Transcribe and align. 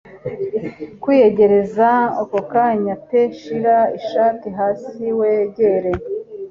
Kwiyegereza 1.01 1.89
ako 2.21 2.39
kanya 2.51 2.93
pe 3.07 3.21
shira 3.39 3.77
ishati 3.99 4.47
hasi 4.57 5.01
wegere 5.19 5.91